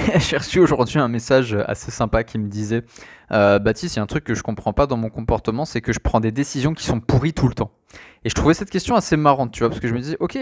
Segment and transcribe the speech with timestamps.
[0.18, 2.84] J'ai reçu aujourd'hui un message assez sympa qui me disait
[3.32, 5.80] euh, Baptiste, il y a un truc que je comprends pas dans mon comportement, c'est
[5.80, 7.70] que je prends des décisions qui sont pourries tout le temps.
[8.24, 10.38] Et je trouvais cette question assez marrante, tu vois, parce que je me disais Ok,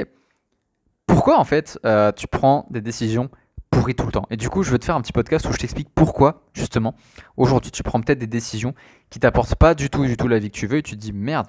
[1.07, 3.31] pourquoi en fait euh, tu prends des décisions
[3.71, 4.27] pourries tout le temps?
[4.31, 6.95] Et du coup, je veux te faire un petit podcast où je t'explique pourquoi, justement,
[7.37, 8.75] aujourd'hui tu prends peut-être des décisions
[9.11, 11.01] qui t'apportent pas du tout, du tout la vie que tu veux et tu te
[11.01, 11.49] dis Merde,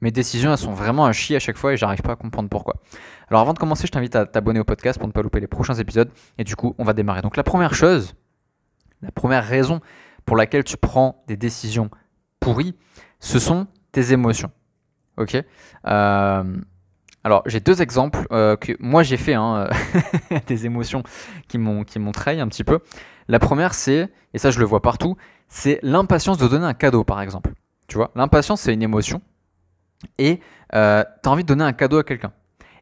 [0.00, 2.48] mes décisions, elles sont vraiment un chier à chaque fois et j'arrive pas à comprendre
[2.48, 2.74] pourquoi.
[3.28, 5.46] Alors avant de commencer, je t'invite à t'abonner au podcast pour ne pas louper les
[5.46, 6.10] prochains épisodes.
[6.38, 7.22] Et du coup, on va démarrer.
[7.22, 8.14] Donc la première chose,
[9.02, 9.80] la première raison
[10.24, 11.90] pour laquelle tu prends des décisions
[12.40, 12.74] pourries,
[13.20, 14.50] ce sont tes émotions.
[15.16, 15.34] Ok?
[15.86, 16.56] Euh,
[17.24, 19.68] Alors j'ai deux exemples euh, que moi j'ai fait, hein,
[20.46, 21.02] des émotions
[21.48, 22.80] qui m'ont trahi un petit peu.
[23.28, 25.16] La première, c'est, et ça je le vois partout,
[25.48, 27.52] c'est l'impatience de donner un cadeau par exemple.
[27.88, 29.22] Tu vois, l'impatience c'est une émotion
[30.18, 30.40] et
[30.74, 32.32] euh, tu as envie de donner un cadeau à quelqu'un.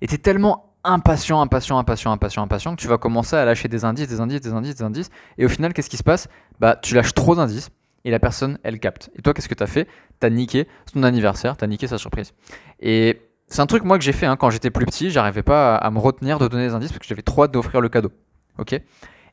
[0.01, 3.69] Et tu es tellement impatient, impatient, impatient, impatient, impatient que tu vas commencer à lâcher
[3.69, 5.10] des indices, des indices, des indices, des indices.
[5.38, 6.28] Et au final, qu'est-ce qui se passe?
[6.60, 7.70] Bah, tu lâches trop d'indices
[8.05, 9.11] et la personne, elle capte.
[9.16, 9.89] Et toi, qu'est-ce que tu as fait?
[10.20, 12.34] Tu as niqué son anniversaire, tu as niqué sa surprise.
[12.81, 15.11] Et c'est un truc, moi, que j'ai fait hein, quand j'étais plus petit.
[15.11, 17.81] J'arrivais pas à, me retenir de donner des indices parce que j'avais trop hâte d'offrir
[17.81, 18.12] le cadeau.
[18.59, 18.78] Ok?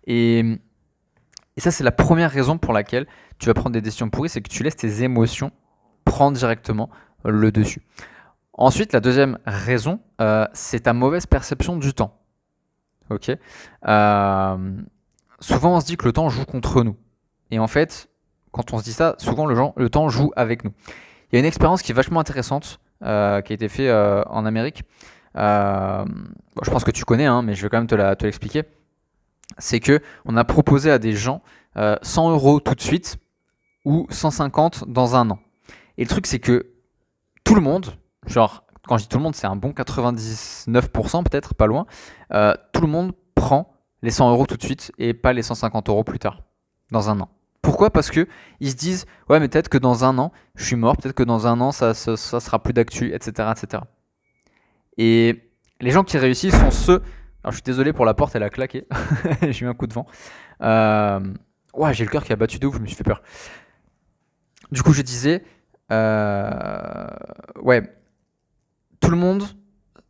[0.07, 3.07] Et, et ça, c'est la première raison pour laquelle
[3.39, 5.51] tu vas prendre des décisions pourries c'est que tu laisses tes émotions
[6.05, 6.89] prendre directement
[7.25, 7.81] le dessus.
[8.53, 12.19] Ensuite, la deuxième raison, euh, c'est ta mauvaise perception du temps.
[13.09, 13.29] Ok.
[13.29, 14.77] Euh,
[15.39, 16.97] souvent, on se dit que le temps joue contre nous.
[17.49, 18.09] Et en fait,
[18.51, 20.71] quand on se dit ça, souvent le, le temps joue avec nous.
[21.31, 24.45] Il y a une expérience qui est vachement intéressante euh, qui a été faite en
[24.45, 24.83] Amérique.
[25.35, 28.63] je pense que tu connais, hein, mais je vais quand même te l'expliquer.
[29.57, 31.41] c'est que on a proposé à des gens
[31.75, 33.17] 100 euros tout de suite
[33.85, 35.39] ou 150 dans un an.
[35.97, 36.67] Et le truc, c'est que
[37.43, 37.87] tout le monde,
[38.27, 41.85] genre, quand je dis tout le monde, c'est un bon 99% peut-être, pas loin,
[42.33, 45.89] euh, tout le monde prend les 100 euros tout de suite et pas les 150
[45.89, 46.41] euros plus tard,
[46.91, 47.29] dans un an.
[47.61, 47.91] Pourquoi?
[47.91, 48.27] Parce que
[48.59, 51.23] ils se disent, ouais, mais peut-être que dans un an, je suis mort, peut-être que
[51.23, 53.83] dans un an, ça, ça, sera plus d'actu, etc., etc.
[54.97, 57.03] Et les gens qui réussissent sont ceux.
[57.43, 58.87] Alors, je suis désolé pour la porte, elle a claqué.
[59.41, 60.05] j'ai eu un coup de vent.
[60.61, 61.19] Euh...
[61.73, 63.21] Ouais, j'ai le cœur qui a battu de ouf, je me suis fait peur.
[64.71, 65.43] Du coup, je disais,
[65.91, 66.60] euh,
[67.61, 67.95] ouais,
[68.99, 69.43] tout le monde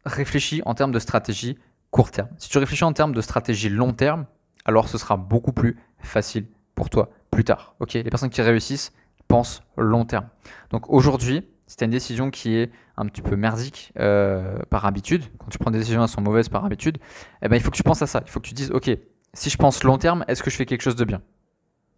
[0.06, 1.58] réfléchit en termes de stratégie
[1.92, 2.30] court terme.
[2.38, 4.26] Si tu réfléchis en termes de stratégie long terme,
[4.66, 7.76] alors ce sera beaucoup plus facile pour toi plus tard.
[7.80, 8.92] Ok, les personnes qui réussissent
[9.28, 10.28] pensent long terme.
[10.72, 14.86] Donc aujourd'hui, si tu as une décision qui est un petit peu merdique euh, par
[14.86, 16.98] habitude, quand tu prends des décisions qui sont mauvaises par habitude,
[17.42, 18.22] eh ben, il faut que tu penses à ça.
[18.26, 18.90] Il faut que tu dises, ok,
[19.34, 21.22] si je pense long terme, est-ce que je fais quelque chose de bien?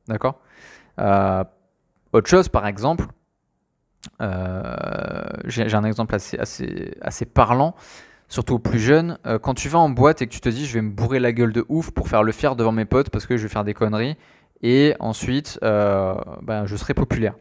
[0.07, 0.41] D'accord?
[0.99, 1.43] Euh,
[2.13, 3.07] Autre chose, par exemple,
[5.45, 7.75] j'ai un exemple assez, assez, assez parlant,
[8.33, 9.17] surtout aux plus jeunes.
[9.25, 11.19] Euh, quand tu vas en boîte et que tu te dis je vais me bourrer
[11.19, 13.49] la gueule de ouf pour faire le fier devant mes potes parce que je vais
[13.49, 14.17] faire des conneries
[14.61, 17.35] et ensuite euh, ben, je serai populaire.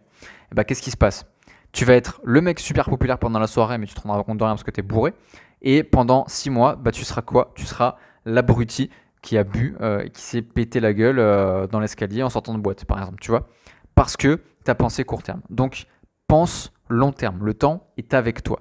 [0.52, 1.26] Ben, Qu'est-ce qui se passe?
[1.72, 4.38] Tu vas être le mec super populaire pendant la soirée mais tu te rendras compte
[4.38, 5.14] de rien parce que tu es bourré.
[5.62, 7.52] Et pendant 6 mois, bah, tu seras quoi?
[7.54, 8.90] Tu seras l'abruti
[9.22, 12.84] qui a bu et qui s'est pété la gueule dans l'escalier en sortant de boîte,
[12.84, 13.20] par exemple.
[13.20, 13.46] Tu vois?
[13.94, 15.40] Parce que tu as pensé court terme.
[15.50, 15.86] Donc,
[16.32, 17.44] pense long terme.
[17.44, 18.60] Le temps est avec toi.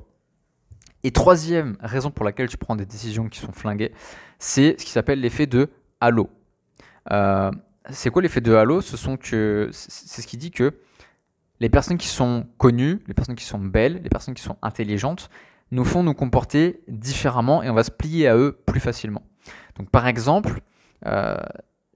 [1.04, 3.94] Et troisième raison pour laquelle tu prends des décisions qui sont flinguées,
[4.40, 5.70] c'est ce qui s'appelle l'effet de
[6.02, 6.30] halo.
[7.14, 7.50] Euh,
[7.90, 8.82] c'est quoi l'effet de halo?
[8.82, 10.82] Ce sont que c'est ce qui dit que
[11.62, 15.30] les personnes qui sont connues, les personnes qui sont belles, les personnes qui sont intelligentes,
[15.72, 19.24] nous font nous comporter différemment et on va se plier à eux plus facilement.
[19.78, 20.60] Donc par exemple,
[21.06, 21.38] euh,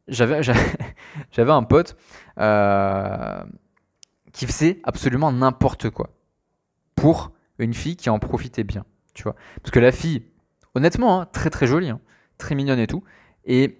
[0.07, 0.39] j'avais
[1.37, 1.97] un pote.
[2.39, 3.43] Euh,
[4.35, 6.09] qui faisait absolument n'importe quoi
[6.95, 9.35] pour une fille qui en profitait bien, tu vois.
[9.61, 10.23] Parce que la fille,
[10.75, 12.01] honnêtement, hein, très très jolie, hein,
[12.37, 13.01] très mignonne et tout,
[13.45, 13.79] et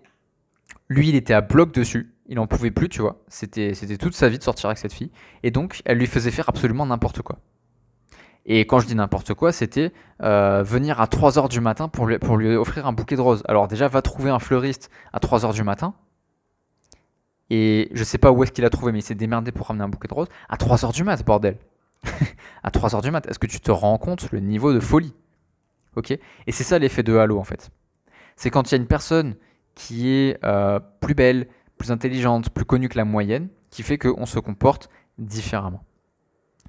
[0.88, 3.21] lui, il était à bloc dessus, il en pouvait plus, tu vois.
[3.27, 5.11] C'était toute sa vie de sortir avec cette fille,
[5.43, 7.37] et donc elle lui faisait faire absolument n'importe quoi.
[8.45, 9.91] Et quand je dis n'importe quoi, c'était
[10.22, 13.43] euh, venir à 3h du matin pour lui, pour lui offrir un bouquet de roses.
[13.49, 15.95] Alors déjà, va trouver un fleuriste à 3h du matin,
[17.50, 19.84] et je sais pas où est-ce qu'il a trouvé, mais il s'est démerdé pour ramener
[19.84, 21.58] un bouquet de roses à 3h du mat, bordel.
[22.64, 23.26] à 3h du mat.
[23.28, 25.14] Est-ce que tu te rends compte le niveau de folie?
[25.96, 26.12] Ok?
[26.12, 27.70] Et c'est ça l'effet de halo en fait.
[28.36, 29.36] C'est quand il y a une personne
[29.76, 31.47] qui est euh, plus belle,
[31.78, 35.84] plus intelligente, plus connue que la moyenne, qui fait qu'on se comporte différemment.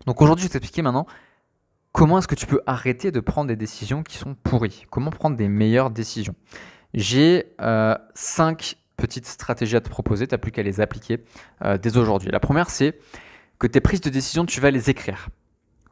[0.06, 1.06] Donc aujourd'hui, je vais t'expliquer maintenant
[1.92, 4.84] comment est-ce que tu peux arrêter de prendre des décisions qui sont pourries.
[4.90, 6.34] Comment prendre des meilleures décisions?
[6.94, 7.96] J'ai 5 euh,
[8.96, 11.24] petites stratégies à te proposer, tu n'as plus qu'à les appliquer
[11.64, 12.30] euh, dès aujourd'hui.
[12.30, 12.98] La première, c'est
[13.58, 15.28] que tes prises de décision, tu vas les écrire.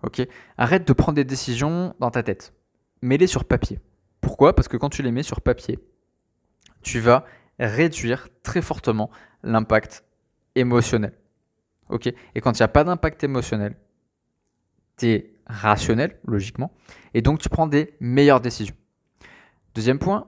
[0.02, 0.26] Ok?
[0.58, 2.52] Arrête de prendre des décisions dans ta tête.
[3.02, 3.80] Mets-les sur papier.
[4.20, 4.54] Pourquoi?
[4.54, 5.78] Parce que quand tu les mets sur papier,
[6.82, 7.24] tu vas
[7.58, 9.10] réduire très fortement
[9.42, 10.04] l'impact
[10.54, 11.12] émotionnel.
[11.88, 12.06] Ok?
[12.06, 13.76] Et quand il n'y a pas d'impact émotionnel,
[14.96, 16.72] tu es rationnel, logiquement,
[17.12, 18.74] et donc tu prends des meilleures décisions.
[19.74, 20.26] Deuxième point,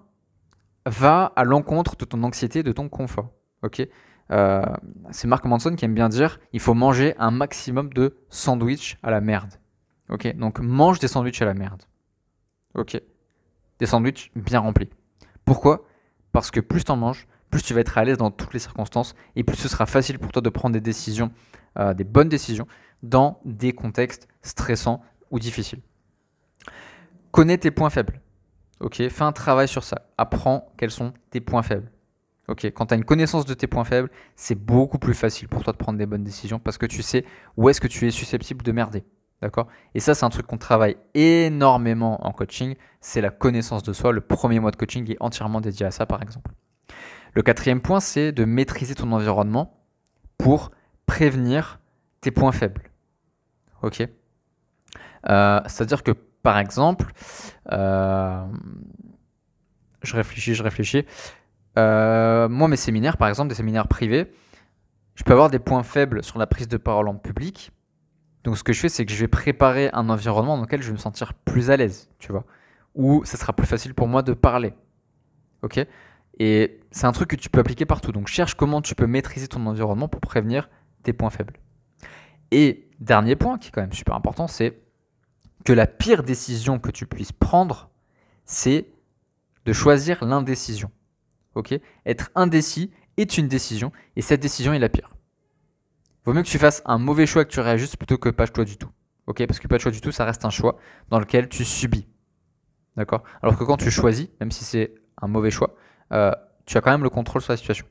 [0.87, 3.31] va à l'encontre de ton anxiété, de ton confort.
[3.63, 3.87] Ok?
[4.33, 4.63] Euh,
[5.11, 9.11] C'est Mark Manson qui aime bien dire il faut manger un maximum de sandwichs à
[9.11, 9.55] la merde.
[10.09, 10.35] Ok?
[10.37, 11.83] Donc mange des sandwichs à la merde.
[12.75, 13.01] Ok?
[13.79, 14.89] Des sandwichs bien remplis.
[15.45, 15.87] Pourquoi?
[16.33, 18.59] Parce que plus tu en manges, plus tu vas être à l'aise dans toutes les
[18.59, 21.31] circonstances et plus ce sera facile pour toi de prendre des décisions,
[21.79, 22.67] euh, des bonnes décisions
[23.03, 25.81] dans des contextes stressants ou difficiles.
[27.31, 28.21] Connais tes points faibles.
[28.81, 30.03] Ok, fais un travail sur ça.
[30.19, 31.91] Apprends quels sont tes points faibles.
[32.49, 35.65] Ok, quand tu as une connaissance de tes points faibles, c'est beaucoup plus facile pour
[35.65, 37.25] toi de prendre des bonnes décisions parce que tu sais
[37.57, 39.05] où est-ce que tu es susceptible de merder.
[39.43, 39.67] D'accord?
[39.95, 42.75] Et ça, c'est un truc qu'on travaille énormément en coaching.
[43.01, 44.13] C'est la connaissance de soi.
[44.13, 46.53] Le premier mois de coaching est entièrement dédié à ça, par exemple.
[47.35, 49.85] Le quatrième point, c'est de maîtriser ton environnement
[50.39, 50.71] pour
[51.05, 51.81] prévenir
[52.21, 52.83] tes points faibles.
[53.83, 54.09] Ok?
[55.29, 57.13] Euh, C'est-à-dire que, par exemple,
[57.73, 58.45] euh,
[60.03, 61.05] je réfléchis, je réfléchis.
[61.79, 64.33] Euh, moi, mes séminaires, par exemple, des séminaires privés,
[65.15, 67.73] je peux avoir des points faibles sur la prise de parole en public.
[68.45, 70.89] Donc, ce que je fais, c'est que je vais préparer un environnement dans lequel je
[70.89, 72.45] vais me sentir plus à l'aise, tu vois,
[72.95, 74.73] où ça sera plus facile pour moi de parler.
[75.63, 75.85] Ok?
[76.39, 78.13] Et c'est un truc que tu peux appliquer partout.
[78.13, 80.69] Donc, cherche comment tu peux maîtriser ton environnement pour prévenir
[81.03, 81.55] tes points faibles.
[82.51, 84.86] Et dernier point, qui est quand même super important, c'est
[85.67, 87.91] que la pire décision que tu puisses prendre,
[88.45, 88.87] c'est
[89.65, 90.93] de choisir l'indécision.
[92.07, 95.17] Être indécis est une décision, et cette décision est la pire.
[96.25, 98.47] Vaut mieux que tu fasses un mauvais choix et que tu réajustes plutôt que pas
[98.47, 98.91] de choix du tout.
[99.27, 100.79] Parce que pas de choix du tout, ça reste un choix
[101.09, 102.07] dans lequel tu subis.
[102.97, 103.25] D'accord?
[103.43, 105.75] Alors que quand tu choisis, même si c'est un mauvais choix,
[106.13, 106.31] euh,
[106.65, 107.87] tu as quand même le contrôle sur la situation.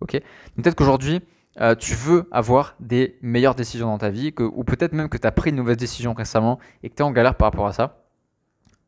[0.00, 1.22] Peut-être qu'aujourd'hui,
[1.60, 5.26] euh, tu veux avoir des meilleures décisions dans ta vie, ou peut-être même que tu
[5.26, 7.72] as pris une mauvaise décision récemment et que tu es en galère par rapport à
[7.72, 8.02] ça.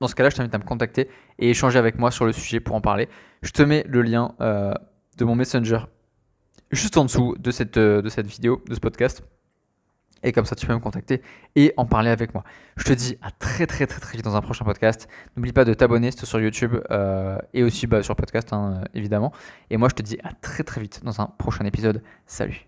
[0.00, 2.60] Dans ce cas-là, je t'invite à me contacter et échanger avec moi sur le sujet
[2.60, 3.08] pour en parler.
[3.42, 4.72] Je te mets le lien euh,
[5.16, 5.80] de mon Messenger
[6.70, 9.22] juste en dessous de cette, euh, de cette vidéo, de ce podcast.
[10.22, 11.22] Et comme ça, tu peux me contacter
[11.56, 12.44] et en parler avec moi.
[12.76, 15.08] Je te dis à très très très très vite dans un prochain podcast.
[15.36, 19.32] N'oublie pas de t'abonner, sur YouTube euh, et aussi bah, sur podcast, hein, évidemment.
[19.70, 22.02] Et moi, je te dis à très très vite dans un prochain épisode.
[22.26, 22.67] Salut